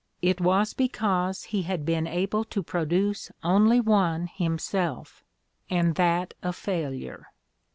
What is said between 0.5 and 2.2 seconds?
because he had been